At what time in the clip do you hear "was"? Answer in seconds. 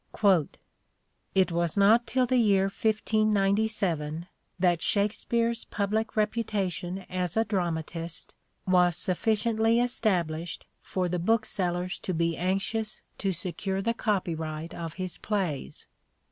1.51-1.77, 8.65-8.97